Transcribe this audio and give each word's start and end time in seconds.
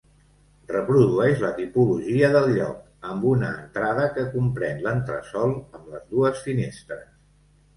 Reprodueix 0.69 1.41
la 1.45 1.51
tipologia 1.59 2.31
del 2.35 2.47
lloc, 2.55 2.79
amb 3.11 3.27
una 3.33 3.51
entrada 3.59 4.09
que 4.17 4.25
comprén 4.37 4.83
l'entresòl 4.87 5.55
amb 5.59 5.93
les 5.97 6.09
dues 6.17 6.43
finestres. 6.49 7.07